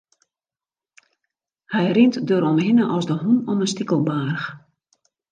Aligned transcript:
Hy 1.73 1.85
rint 1.95 2.15
deromhinne 2.29 2.85
as 2.95 3.05
de 3.09 3.15
hûn 3.21 3.37
om 3.51 3.61
in 3.63 3.71
stikelbaarch. 3.71 4.45